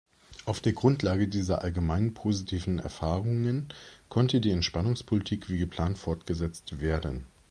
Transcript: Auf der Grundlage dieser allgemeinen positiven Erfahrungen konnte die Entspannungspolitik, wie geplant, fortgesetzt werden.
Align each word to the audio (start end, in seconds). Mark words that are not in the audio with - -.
Auf 0.45 0.61
der 0.61 0.73
Grundlage 0.73 1.27
dieser 1.27 1.61
allgemeinen 1.61 2.15
positiven 2.15 2.79
Erfahrungen 2.79 3.67
konnte 4.09 4.41
die 4.41 4.49
Entspannungspolitik, 4.49 5.47
wie 5.47 5.59
geplant, 5.59 5.99
fortgesetzt 5.99 6.81
werden. 6.81 7.27